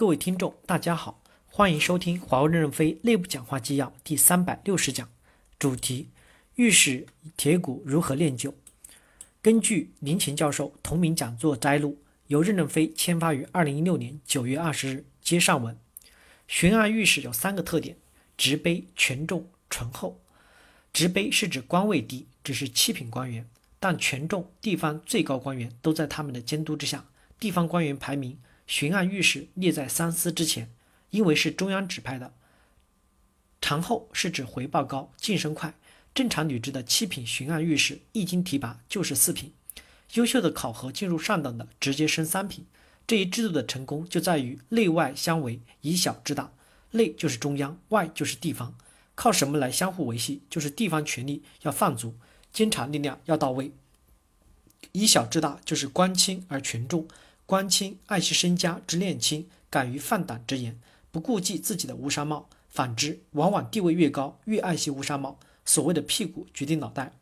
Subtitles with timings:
[0.00, 5.06] 各位听众，大家好，欢迎收听华为任正非内部讲话纪要第三百六十讲，
[5.58, 6.08] 主题：
[6.54, 8.54] 御史铁骨如何炼就。
[9.42, 15.04] 根据林乾教授同名讲座摘录，由任正非签发于二零一六年九月二十日。
[15.20, 15.76] 接上文，
[16.48, 17.98] 巡按御史有三个特点：
[18.38, 20.18] 职卑、权重、醇厚。
[20.94, 23.44] 职卑是指官位低，只是七品官员；
[23.78, 27.04] 但权重，地方最高官员都在他们的监督之下。
[27.38, 28.38] 地方官员排名。
[28.70, 30.70] 巡按御史列在三司之前，
[31.10, 32.32] 因为是中央指派的。
[33.60, 35.74] 长后是指回报高、晋升快。
[36.14, 39.52] 正常履职的七品巡按御史一经提拔就是四品，
[40.14, 42.64] 优秀的考核进入上等的直接升三品。
[43.08, 46.52] 这一制度的成功就在于内外相维，以小制大。
[46.92, 48.76] 内就是中央，外就是地方。
[49.16, 50.42] 靠什么来相互维系？
[50.48, 52.14] 就是地方权力要放足，
[52.52, 53.72] 监察力量要到位。
[54.92, 57.08] 以小制大就是官轻而权重。
[57.50, 60.78] 官亲爱惜身家之恋亲，敢于放胆之言，
[61.10, 62.48] 不顾忌自己的乌纱帽。
[62.68, 65.36] 反之，往往地位越高，越爱惜乌纱帽。
[65.64, 67.18] 所谓的屁股决定脑袋，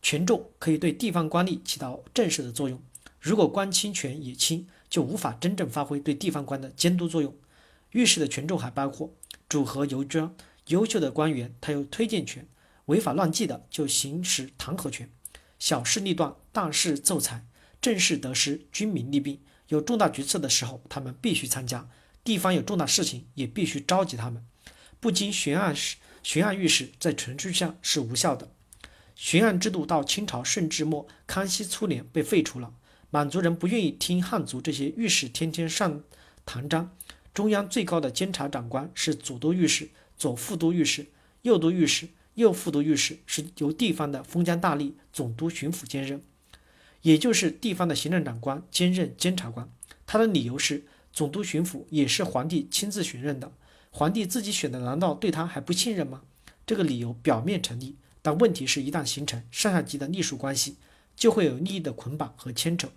[0.00, 2.80] 权重可以对地方官吏起到震慑的作用。
[3.18, 7.34] 如果官轻权也轻，就无法真正发挥对地方官的监督作用。
[7.90, 9.12] 御史的权重还包括
[9.48, 10.32] 主和游专，
[10.68, 12.46] 优秀的官员他有推荐权，
[12.84, 15.10] 违法乱纪的就行使弹劾权。
[15.58, 17.44] 小事立断，大事奏裁，
[17.80, 19.40] 政事得失，军民利弊。
[19.72, 21.88] 有重大决策的时候，他们必须参加；
[22.22, 24.44] 地方有重大事情，也必须召集他们。
[25.00, 28.52] 不经巡按时，巡按御史在程序上是无效的。
[29.14, 32.74] 巡按制度到清朝顺治末、康熙初年被废除了。
[33.08, 36.02] 满族人不愿意听汉族这些御史天天上
[36.44, 36.94] 堂章。
[37.32, 41.06] 中央最高的监察长官是左都御史、左副都御史、
[41.40, 46.22] 右都御史、右副都御史，是由地方的封疆大吏、总督、巡抚兼任。
[47.02, 49.68] 也就是地方的行政长官兼任监察官，
[50.06, 53.52] 他的理由是总督巡抚也是皇帝亲自选任的，
[53.90, 56.22] 皇帝自己选的，难道对他还不信任吗？
[56.64, 60.76] 这个理由表面成立，但问题是一旦形成上下级的隶属关系，
[61.16, 62.88] 就会有利益的捆绑和牵扯。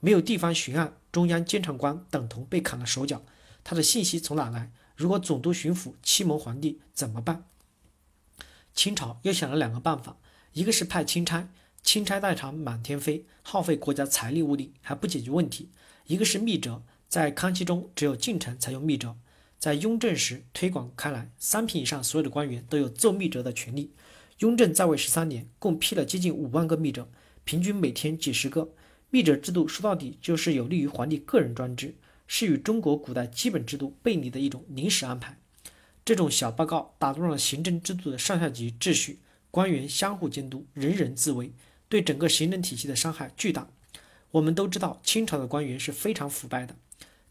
[0.00, 3.22] 没有地方巡按，中央监察官等同被砍了手脚，
[3.62, 4.72] 他的信息从哪来？
[4.96, 7.44] 如果总督巡抚欺蒙皇帝怎么办？
[8.74, 10.16] 清朝又想了两个办法，
[10.54, 11.50] 一个是派钦差。
[11.82, 15.70] 钦差代偿满天飞，耗费国家财力物力还不解决问题。
[16.06, 19.16] 一个是密折，在康熙中只有近臣才用密折，
[19.58, 23.92] 在雍正时推广开来，三品以上所有的官员都有奏密折的权利。
[24.38, 27.08] 雍正在位十三年，共批了接近五万个密折，
[27.44, 28.72] 平均每天几十个。
[29.10, 35.36] 密折制度说到底就是有利于皇帝个人专制，是与中国古代基本制度背离的一种临时安排。
[36.04, 39.18] 这种小报告打乱了行政制度的上下级秩序，
[39.50, 41.52] 官员相互监督，人人自危。
[41.90, 43.68] 对整个行政体系的伤害巨大。
[44.30, 46.76] 我们都知道，清朝的官员是非常腐败的。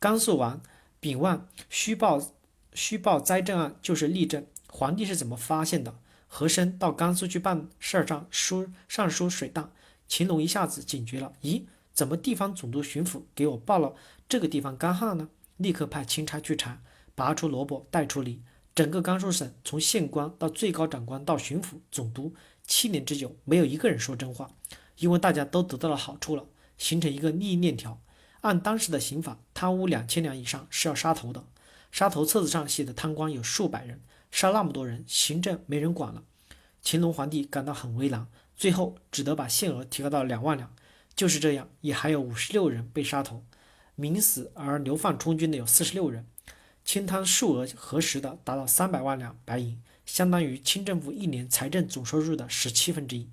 [0.00, 0.60] 甘肃王
[0.98, 2.32] 秉万虚报
[2.72, 4.44] 虚报灾政案就是例证。
[4.68, 5.98] 皇帝是怎么发现的？
[6.26, 9.70] 和珅到甘肃去办事儿上书上书水大，
[10.08, 11.32] 乾隆一下子警觉了。
[11.42, 13.94] 咦，怎么地方总督巡抚给我报了
[14.28, 15.28] 这个地方干旱呢？
[15.58, 16.82] 立刻派钦差去查，
[17.14, 18.42] 拔出萝卜带出梨。
[18.74, 22.34] 整个甘肃省从县官到最高长官到巡抚总督。
[22.66, 24.50] 七年之久，没有一个人说真话，
[24.98, 26.46] 因为大家都得到了好处了，
[26.76, 28.00] 形成一个利益链条。
[28.42, 31.44] 按当时的刑法，贪污两千两以上是要杀头的。
[31.90, 36.22] 杀头册子上写的贪官有数百人，杀那么多人，行政没人管了。
[36.84, 38.26] 乾隆皇帝感到很为难，
[38.56, 40.74] 最后只得把限额提高到两万两。
[41.14, 43.42] 就是这样，也还有五十六人被杀头，
[43.94, 46.26] 明死而流放充军的有四十六人。
[46.84, 49.80] 清贪数额核实的达到三百万两白银。
[50.06, 53.28] 相当于清政府一年财政总收入的十七分之一。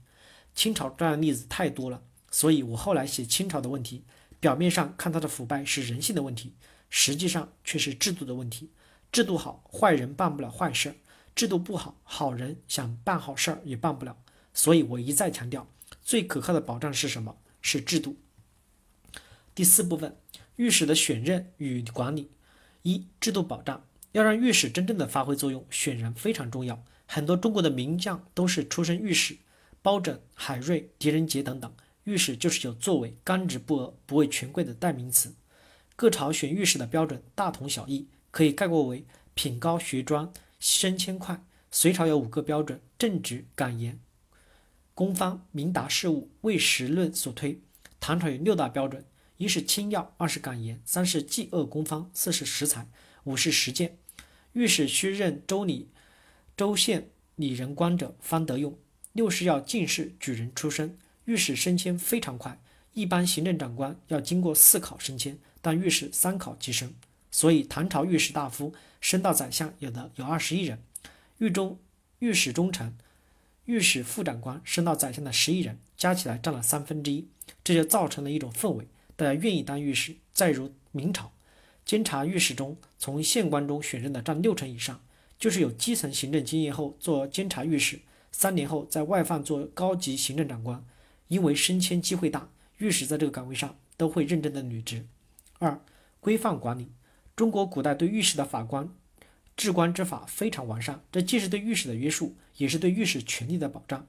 [0.53, 4.03] 清朝这样的例子太多了，所以我后来写清朝的问题，
[4.39, 6.53] 表面上看它的腐败是人性的问题，
[6.89, 8.69] 实际上却是制度的问题。
[9.11, 10.93] 制度好，坏人办不了坏事；
[11.35, 14.17] 制度不好，好人想办好事儿也办不了。
[14.53, 15.67] 所以我一再强调，
[16.01, 17.37] 最可靠的保障是什么？
[17.61, 18.17] 是制度。
[19.55, 20.17] 第四部分，
[20.55, 22.31] 御史的选任与管理。
[22.81, 23.85] 一、制度保障。
[24.13, 26.83] 要让御史真正的发挥作用，选人非常重要。
[27.07, 29.37] 很多中国的名将都是出身御史，
[29.81, 31.73] 包拯、海瑞、狄仁杰等等。
[32.03, 35.33] 御史就是有作为、刚直不阿、不畏权贵的代名词。
[35.95, 41.43] 各朝选御史的标准大同小异，可以概括为品高、学专、升迁快。
[41.71, 43.99] 隋朝有五个标准：正直、敢言、
[44.93, 47.61] 公方、明达事务、为时论所推。
[47.99, 49.05] 唐朝有六大标准：
[49.37, 52.87] 一是清要，二是敢言，三是济恶公方，四是识才，
[53.23, 53.97] 五是实践。
[54.53, 55.89] 御史需任州里、
[56.55, 58.77] 州县里人官者方得用。
[59.11, 60.97] 六是要进士、举人出身。
[61.25, 62.59] 御史升迁非常快，
[62.93, 66.93] 一般行政长官要经过四考升迁，但御史三考即升。
[67.31, 70.79] 所以唐朝御史大夫升到宰相有的有二十一人，
[71.37, 71.79] 御中
[72.19, 72.95] 御史中丞、
[73.65, 77.27] 御史副长官升到宰相的十一人，加起来占了三分之一，
[77.63, 80.15] 这就造成了一种氛围，大家愿意当御史。
[80.33, 81.31] 再如明朝，
[81.85, 85.01] 监察御史中从县官中选任的占六成以上，
[85.37, 87.99] 就是有基层行政经验后做监察御史，
[88.31, 90.83] 三年后在外放做高级行政长官，
[91.27, 95.05] 因为升迁机会大，御史在这个岗位上都会认真的履职。
[95.59, 95.79] 二、
[96.19, 96.89] 规范管理。
[97.35, 98.87] 中国古代对御史的法官
[99.57, 104.05] 治官之法非常完善，这既是对御史的约束，也是对御史权力的保障。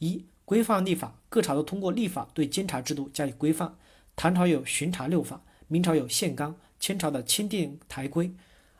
[0.00, 3.76] 一、规范立法，各朝都通过立法对监察制度加以规范。
[4.16, 6.56] 唐朝有巡查六法，明朝有宪纲，
[6.86, 8.32] 清朝的钦定台规。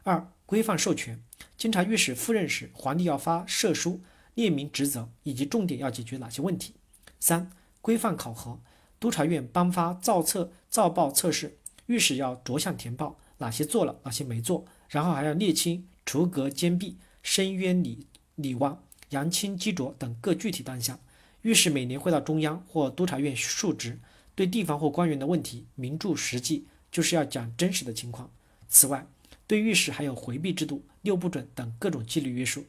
[0.04, 1.20] 二、规范授权，
[1.58, 4.00] 监察御史赴任时，皇帝要发赦书，
[4.34, 6.74] 列明职责以及重点要解决哪些问题。
[7.18, 7.50] 三、
[7.82, 8.60] 规范考核，
[9.00, 13.18] 督察院颁发造册造报测试，御史要着项填报。
[13.38, 18.06] 哪些做了，哪些没做，然后还要列清除革兼弊、申冤理
[18.36, 20.96] 理枉、扬清积浊等各具体单项。
[21.42, 23.98] 御史每年会到中央或督察院述职，
[24.36, 28.30] 对地方或官员的问题明著实际，就是要讲真实的情况。
[28.68, 29.06] 此外，
[29.46, 32.64] 对御史还有回避制度、六不准等各种纪律约束。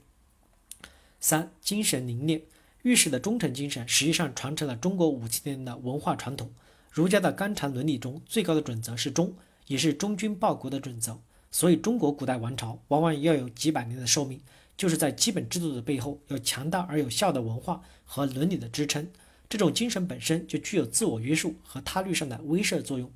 [1.19, 2.41] 三、精神凝练，
[2.83, 6.51] 御史的忠诚精神实际上传承了中国五千年的文化传统。
[6.91, 9.35] 儒家的纲常伦理中最高的准则是忠。
[9.67, 11.19] 也是忠君报国的准则，
[11.51, 14.39] 所以中国古代王朝往往要有几百年的寿命，
[14.77, 19.05] 就是在基本制度的背后有强大而有效的文化和伦理的支撑。
[19.49, 23.11] 这种精神本身就具有自我约束和他律上的威慑作用。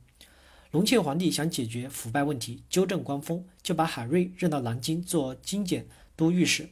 [0.71, 5.85] 隆庆皇帝想解决腐败问题，纠正官风，就把海瑞任到南京做精简
[6.15, 6.69] 都御史。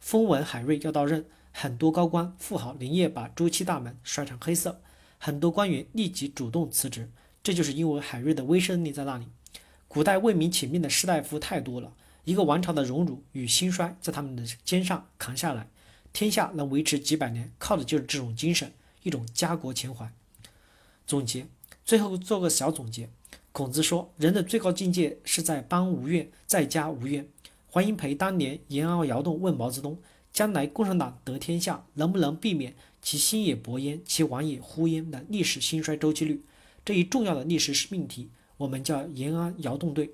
[0.00, 4.80] 风闻海瑞要到任，很多高官富豪连夜把朱漆大门刷成黑色，
[5.18, 7.10] 很多官员立即主动辞职。
[7.42, 9.26] 这就是因为海瑞的威慑力在那里。
[9.86, 11.92] 古代为民请命的士大夫太多了，
[12.24, 15.68] 一个王朝的荣辱与兴衰在他们的肩上扛下来。
[16.14, 18.72] 天下能维持几百年，靠的就是这种精神，
[19.02, 20.10] 一种家国情怀。
[21.06, 21.46] 总结，
[21.84, 23.10] 最后做个小总结。
[23.52, 27.28] 孔子说，人的最高境界是在邦无怨，在家无怨。
[27.68, 29.98] 黄英培当年延安窑洞问毛泽东，
[30.32, 36.42] 将来共产党得天下，能不能避免其兴也勃焉，其亡也忽焉的历史兴衰周期率？
[36.82, 40.10] 这一重要的历史命题，我们叫延安窑洞对。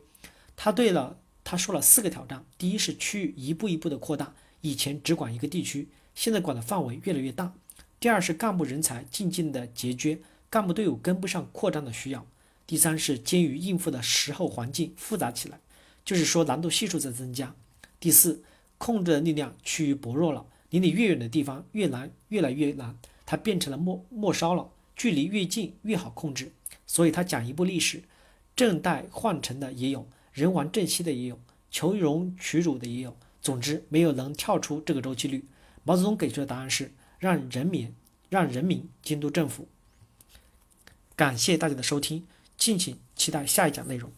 [0.57, 5.87] 他对了，他说了四个挑战：第一是区域一步一步的扩大，以前只管一个地区，
[6.17, 7.53] 现在管的范围越来越大；
[8.01, 12.23] 第二是干部人才渐渐的拮据，干部队伍跟不上扩张的需要；
[12.69, 15.59] 第三是监狱应付的时候环境复杂起来，
[16.05, 17.55] 就是说难度系数在增加；
[17.99, 18.45] 第四，
[18.77, 22.95] 控制的力量趋于薄弱了，离你越远的地方越难，越来越难，
[23.25, 24.71] 它变成了末末梢了。
[24.95, 26.53] 距离越近越好控制，
[26.85, 28.03] 所以他讲一部历史，
[28.55, 33.17] 正代换成的也有，人亡政息的也有，求荣取辱的也有。
[33.41, 35.47] 总之，没有能跳出这个周期率。
[35.85, 37.95] 毛泽东给出的答案是让人民
[38.29, 39.69] 让人民监督政府。
[41.15, 42.27] 感谢大家的收听，
[42.59, 44.13] 敬请期待下一讲内容。